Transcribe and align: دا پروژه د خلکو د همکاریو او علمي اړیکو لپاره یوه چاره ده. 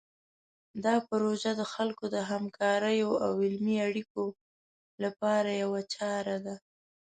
دا 0.85 0.95
پروژه 1.09 1.51
د 1.57 1.63
خلکو 1.73 2.05
د 2.15 2.17
همکاریو 2.31 3.09
او 3.25 3.31
علمي 3.45 3.77
اړیکو 3.87 4.23
لپاره 5.03 5.49
یوه 5.63 5.81
چاره 5.95 6.35
ده. 6.45 6.55